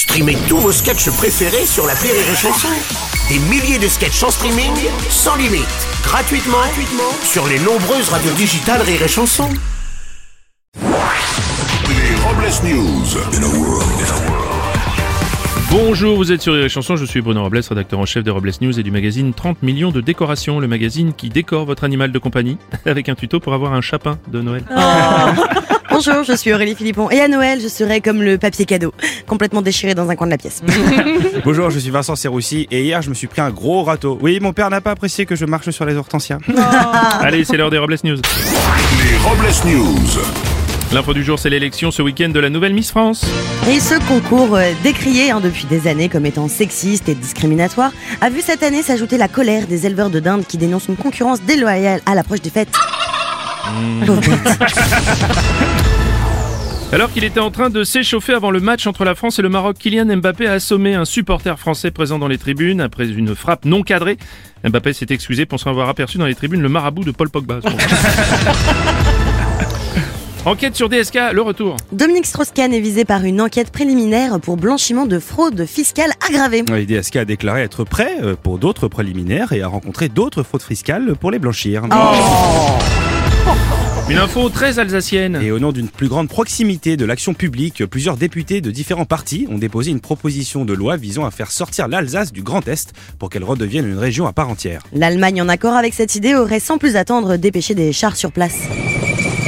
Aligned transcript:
Streamez 0.00 0.38
tous 0.48 0.56
vos 0.56 0.72
sketchs 0.72 1.10
préférés 1.10 1.66
sur 1.66 1.86
la 1.86 1.92
Rire 1.92 2.14
et 2.14 2.34
Chanson. 2.34 2.68
Des 3.28 3.38
milliers 3.50 3.78
de 3.78 3.86
sketchs 3.86 4.22
en 4.22 4.30
streaming, 4.30 4.72
sans 5.10 5.36
limite, 5.36 5.68
gratuitement, 6.02 6.56
gratuitement 6.56 7.12
sur 7.22 7.46
les 7.46 7.58
nombreuses 7.58 8.08
radios 8.08 8.32
digitales 8.32 8.80
Rire 8.80 9.02
et 9.02 9.08
Chanson. 9.08 9.50
Les 10.80 12.14
Robles 12.24 12.48
News. 12.64 13.04
Bonjour, 15.70 16.16
vous 16.16 16.32
êtes 16.32 16.40
sur 16.40 16.54
les 16.54 16.70
chansons, 16.70 16.96
je 16.96 17.04
suis 17.04 17.20
Bruno 17.20 17.42
Robles, 17.42 17.60
rédacteur 17.68 17.98
en 17.98 18.06
chef 18.06 18.24
des 18.24 18.30
Robles 18.30 18.52
News 18.62 18.80
et 18.80 18.82
du 18.82 18.90
magazine 18.90 19.34
30 19.34 19.62
millions 19.62 19.90
de 19.90 20.00
décorations, 20.00 20.60
le 20.60 20.66
magazine 20.66 21.12
qui 21.12 21.28
décore 21.28 21.66
votre 21.66 21.84
animal 21.84 22.10
de 22.10 22.18
compagnie 22.18 22.56
avec 22.86 23.10
un 23.10 23.14
tuto 23.14 23.38
pour 23.38 23.52
avoir 23.52 23.74
un 23.74 23.82
chapin 23.82 24.18
de 24.28 24.40
Noël. 24.40 24.64
Bonjour, 25.90 26.22
je 26.22 26.34
suis 26.34 26.52
Aurélie 26.52 26.74
Philippon 26.74 27.10
et 27.10 27.20
à 27.20 27.28
Noël, 27.28 27.60
je 27.60 27.68
serai 27.68 28.00
comme 28.00 28.22
le 28.22 28.38
papier 28.38 28.64
cadeau, 28.64 28.92
complètement 29.26 29.60
déchiré 29.60 29.94
dans 29.94 30.08
un 30.08 30.16
coin 30.16 30.26
de 30.26 30.30
la 30.30 30.38
pièce. 30.38 30.62
Bonjour, 31.44 31.70
je 31.70 31.78
suis 31.78 31.90
Vincent 31.90 32.14
Serroussi 32.16 32.68
et 32.70 32.84
hier 32.84 33.02
je 33.02 33.10
me 33.10 33.14
suis 33.14 33.26
pris 33.26 33.40
un 33.40 33.50
gros 33.50 33.82
râteau. 33.82 34.16
Oui, 34.22 34.38
mon 34.40 34.52
père 34.52 34.70
n'a 34.70 34.80
pas 34.80 34.92
apprécié 34.92 35.26
que 35.26 35.34
je 35.34 35.44
marche 35.44 35.70
sur 35.70 35.84
les 35.84 35.96
hortensias. 35.96 36.38
Allez, 37.20 37.44
c'est 37.44 37.56
l'heure 37.56 37.70
des 37.70 37.78
Robles 37.78 37.96
News. 38.04 38.16
Les 38.16 39.16
Robles 39.18 39.52
News. 39.66 40.20
L'info 40.92 41.14
du 41.14 41.22
jour, 41.22 41.38
c'est 41.38 41.50
l'élection 41.50 41.90
ce 41.90 42.02
week-end 42.02 42.30
de 42.30 42.40
la 42.40 42.50
nouvelle 42.50 42.74
Miss 42.74 42.90
France. 42.90 43.24
Et 43.68 43.78
ce 43.78 43.94
concours, 44.08 44.56
euh, 44.56 44.72
décrié 44.82 45.30
hein, 45.30 45.40
depuis 45.40 45.66
des 45.66 45.86
années 45.86 46.08
comme 46.08 46.26
étant 46.26 46.48
sexiste 46.48 47.08
et 47.08 47.14
discriminatoire, 47.14 47.92
a 48.20 48.28
vu 48.28 48.40
cette 48.40 48.64
année 48.64 48.82
s'ajouter 48.82 49.16
la 49.16 49.28
colère 49.28 49.68
des 49.68 49.86
éleveurs 49.86 50.10
de 50.10 50.18
dinde 50.18 50.44
qui 50.48 50.56
dénoncent 50.58 50.88
une 50.88 50.96
concurrence 50.96 51.42
déloyale 51.42 52.00
à 52.06 52.16
l'approche 52.16 52.40
des 52.40 52.50
fêtes. 52.50 52.76
Bête. 54.06 54.20
Alors 56.92 57.12
qu'il 57.12 57.22
était 57.22 57.38
en 57.38 57.52
train 57.52 57.70
de 57.70 57.84
s'échauffer 57.84 58.32
avant 58.32 58.50
le 58.50 58.58
match 58.58 58.88
entre 58.88 59.04
la 59.04 59.14
France 59.14 59.38
et 59.38 59.42
le 59.42 59.48
Maroc, 59.48 59.76
Kylian 59.78 60.16
Mbappé 60.16 60.48
a 60.48 60.54
assommé 60.54 60.94
un 60.94 61.04
supporter 61.04 61.56
français 61.56 61.92
présent 61.92 62.18
dans 62.18 62.26
les 62.26 62.36
tribunes 62.36 62.80
après 62.80 63.08
une 63.08 63.36
frappe 63.36 63.64
non 63.64 63.82
cadrée. 63.82 64.18
Mbappé 64.64 64.92
s'est 64.92 65.06
excusé 65.10 65.46
pensant 65.46 65.70
avoir 65.70 65.88
aperçu 65.88 66.18
dans 66.18 66.26
les 66.26 66.34
tribunes 66.34 66.60
le 66.60 66.68
marabout 66.68 67.04
de 67.04 67.12
Paul 67.12 67.30
Pogba. 67.30 67.60
Enquête 70.46 70.74
sur 70.74 70.88
DSK, 70.88 71.18
le 71.32 71.42
retour. 71.42 71.76
Dominique 71.92 72.26
Strauss-Kahn 72.26 72.72
est 72.72 72.80
visé 72.80 73.04
par 73.04 73.24
une 73.24 73.40
enquête 73.40 73.70
préliminaire 73.70 74.40
pour 74.40 74.56
blanchiment 74.56 75.06
de 75.06 75.20
fraude 75.20 75.66
fiscale 75.66 76.10
aggravée. 76.28 76.64
Oui, 76.72 76.86
DSK 76.86 77.16
a 77.16 77.24
déclaré 77.24 77.60
être 77.62 77.84
prêt 77.84 78.16
euh, 78.22 78.34
pour 78.42 78.58
d'autres 78.58 78.88
préliminaires 78.88 79.52
et 79.52 79.62
a 79.62 79.68
rencontré 79.68 80.08
d'autres 80.08 80.42
fraudes 80.42 80.62
fiscales 80.62 81.14
pour 81.14 81.30
les 81.30 81.38
blanchir. 81.38 81.82
Une 84.10 84.18
info 84.18 84.48
très 84.48 84.80
alsacienne. 84.80 85.38
Et 85.40 85.52
au 85.52 85.60
nom 85.60 85.70
d'une 85.70 85.88
plus 85.88 86.08
grande 86.08 86.28
proximité 86.28 86.96
de 86.96 87.04
l'action 87.04 87.32
publique, 87.32 87.86
plusieurs 87.86 88.16
députés 88.16 88.60
de 88.60 88.72
différents 88.72 89.04
partis 89.04 89.46
ont 89.48 89.56
déposé 89.56 89.92
une 89.92 90.00
proposition 90.00 90.64
de 90.64 90.72
loi 90.72 90.96
visant 90.96 91.24
à 91.24 91.30
faire 91.30 91.52
sortir 91.52 91.86
l'Alsace 91.86 92.32
du 92.32 92.42
Grand 92.42 92.66
Est 92.66 92.92
pour 93.20 93.30
qu'elle 93.30 93.44
redevienne 93.44 93.86
une 93.86 93.98
région 93.98 94.26
à 94.26 94.32
part 94.32 94.48
entière. 94.48 94.82
L'Allemagne, 94.92 95.40
en 95.40 95.48
accord 95.48 95.74
avec 95.74 95.94
cette 95.94 96.16
idée, 96.16 96.34
aurait 96.34 96.58
sans 96.58 96.76
plus 96.76 96.96
attendre 96.96 97.36
dépêché 97.36 97.76
des 97.76 97.92
chars 97.92 98.16
sur 98.16 98.32
place. 98.32 98.56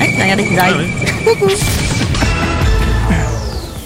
Ouais, 0.00 0.12
regardez, 0.20 0.48
ils 0.50 0.58
arrivent. 0.58 0.88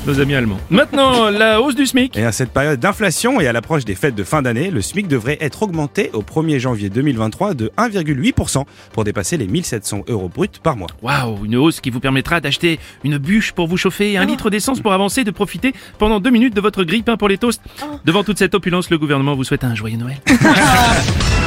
Nos 0.04 0.18
amis 0.18 0.34
allemands. 0.34 0.58
Maintenant, 0.68 1.30
la 1.30 1.60
hausse 1.60 1.76
du 1.76 1.86
SMIC. 1.86 2.16
Et 2.16 2.24
à 2.24 2.32
cette 2.32 2.50
période 2.50 2.80
d'inflation 2.80 3.40
et 3.40 3.46
à 3.46 3.52
l'approche 3.52 3.84
des 3.84 3.94
fêtes 3.94 4.16
de 4.16 4.24
fin 4.24 4.42
d'année, 4.42 4.72
le 4.72 4.82
SMIC 4.82 5.06
devrait 5.06 5.38
être 5.40 5.62
augmenté 5.62 6.10
au 6.12 6.22
1er 6.22 6.58
janvier 6.58 6.90
2023 6.90 7.54
de 7.54 7.70
1,8% 7.78 8.64
pour 8.92 9.04
dépasser 9.04 9.36
les 9.36 9.46
1700 9.46 10.02
euros 10.08 10.28
bruts 10.28 10.48
par 10.60 10.76
mois. 10.76 10.88
Waouh, 11.02 11.44
une 11.44 11.54
hausse 11.54 11.80
qui 11.80 11.90
vous 11.90 12.00
permettra 12.00 12.40
d'acheter 12.40 12.80
une 13.04 13.18
bûche 13.18 13.52
pour 13.52 13.68
vous 13.68 13.76
chauffer 13.76 14.10
et 14.10 14.18
un 14.18 14.24
litre 14.24 14.50
d'essence 14.50 14.80
pour 14.80 14.92
avancer 14.92 15.20
et 15.20 15.24
de 15.24 15.30
profiter 15.30 15.72
pendant 15.98 16.18
deux 16.18 16.30
minutes 16.30 16.54
de 16.54 16.60
votre 16.60 16.82
grille-pain 16.82 17.16
pour 17.16 17.28
les 17.28 17.38
toasts. 17.38 17.62
Devant 18.04 18.24
toute 18.24 18.38
cette 18.38 18.56
opulence, 18.56 18.90
le 18.90 18.98
gouvernement 18.98 19.36
vous 19.36 19.44
souhaite 19.44 19.62
un 19.62 19.76
joyeux 19.76 19.98
Noël. 19.98 20.18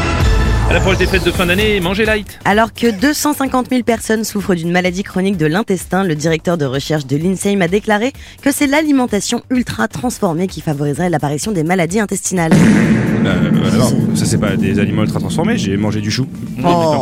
à 0.69 0.73
l'approche 0.73 0.97
des 0.97 1.05
fêtes 1.05 1.23
de 1.23 1.31
fin 1.31 1.45
d'année, 1.45 1.79
mangez 1.79 2.05
light. 2.05 2.39
Alors 2.43 2.73
que 2.73 2.99
250 2.99 3.69
000 3.69 3.83
personnes 3.83 4.23
souffrent 4.23 4.55
d'une 4.55 4.71
maladie 4.71 5.03
chronique 5.03 5.37
de 5.37 5.45
l'intestin, 5.45 6.03
le 6.03 6.15
directeur 6.15 6.57
de 6.57 6.65
recherche 6.65 7.05
de 7.05 7.17
l'INSEIM 7.17 7.61
a 7.61 7.67
déclaré 7.67 8.13
que 8.41 8.51
c'est 8.51 8.67
l'alimentation 8.67 9.43
ultra 9.51 9.87
transformée 9.87 10.47
qui 10.47 10.61
favoriserait 10.61 11.09
l'apparition 11.09 11.51
des 11.51 11.63
maladies 11.63 11.99
intestinales. 11.99 12.53
Euh, 12.53 13.73
alors, 13.73 13.91
ça 14.15 14.25
c'est 14.25 14.39
pas 14.39 14.55
des 14.55 14.79
aliments 14.79 15.03
ultra 15.03 15.19
transformés, 15.19 15.57
j'ai 15.57 15.77
mangé 15.77 16.01
du 16.01 16.09
chou. 16.09 16.27
Merci 16.57 16.97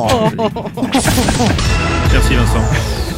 Vincent. 2.36 2.64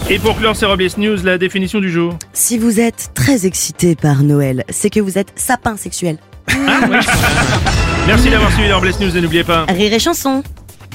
Et 0.10 0.20
pour 0.20 0.38
clore 0.38 0.56
ces 0.56 0.68
Robles 0.68 0.86
News, 0.98 1.18
la 1.24 1.40
définition 1.40 1.80
du 1.80 1.90
jour. 1.90 2.16
Si 2.34 2.60
vous 2.60 2.80
êtes 2.80 3.10
très 3.16 3.48
excité 3.48 3.96
par 3.96 4.22
Noël, 4.22 4.64
c'est 4.70 4.92
que 4.92 5.00
vous 5.00 5.18
êtes 5.18 5.34
sapin 5.36 5.78
sexuel. 5.78 6.18
Merci 8.08 8.30
d'avoir 8.30 8.52
suivi 8.52 8.68
les 8.68 8.74
Robles 8.74 8.92
News 9.00 9.18
et 9.18 9.22
n'oubliez 9.22 9.44
pas, 9.44 9.66
Rire 9.68 9.94
et 9.94 10.00
chanson. 10.00 10.44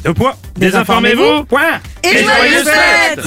Deux 0.05 0.15
points. 0.15 0.35
désinformez-vous. 0.57 1.45
Point. 1.45 1.81
Et 2.05 2.23
joyeuses 2.25 2.65
fêtes 2.69 3.21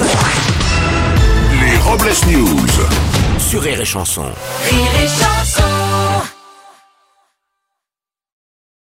Les 1.62 1.78
Robles 1.78 2.12
News. 2.32 2.68
Sur 3.40 3.62
Rire 3.62 3.82
et 3.82 3.86
Chanson. 3.86 4.24
Rire 4.70 4.88
et 5.04 5.08
chanson 5.08 5.73